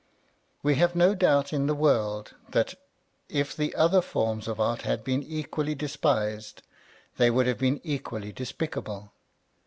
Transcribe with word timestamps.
We 0.63 0.77
have 0.77 0.95
no 0.95 1.13
doubt 1.13 1.53
in 1.53 1.67
the 1.67 1.75
world 1.75 2.33
that, 2.49 2.73
if 3.29 3.55
the 3.55 3.75
other 3.75 4.01
forms 4.01 4.47
of 4.47 4.59
art 4.59 4.81
had 4.81 5.03
been 5.03 5.21
equally 5.21 5.75
despised, 5.75 6.63
they 7.17 7.29
would 7.29 7.45
have 7.45 7.59
been 7.59 7.79
equally 7.83 8.31
despicable. 8.31 9.13